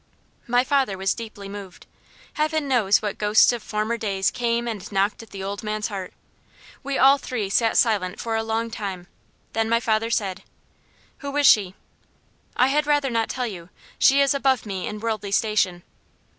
My 0.47 0.63
father 0.63 0.97
was 0.97 1.13
deeply 1.13 1.47
moved. 1.47 1.85
Heaven 2.33 2.67
knows 2.67 3.03
what 3.03 3.19
ghosts 3.19 3.53
of 3.53 3.61
former 3.61 3.97
days 3.99 4.31
came 4.31 4.67
and 4.67 4.91
knocked 4.91 5.21
at 5.21 5.29
the 5.29 5.43
old 5.43 5.61
man's 5.61 5.89
heart. 5.89 6.11
We 6.81 6.97
all 6.97 7.19
three 7.19 7.51
sat 7.51 7.77
silent 7.77 8.19
for 8.19 8.35
a 8.35 8.41
long 8.41 8.71
time, 8.71 9.05
then 9.53 9.69
my 9.69 9.79
father 9.79 10.09
said: 10.09 10.41
"Who 11.19 11.37
is 11.37 11.45
she?" 11.45 11.75
"I 12.55 12.69
had 12.69 12.87
rather 12.87 13.11
not 13.11 13.29
tell 13.29 13.45
you. 13.45 13.69
She 13.99 14.21
is 14.21 14.33
above 14.33 14.65
me 14.65 14.87
in 14.87 14.99
worldly 15.01 15.31
station." 15.31 15.83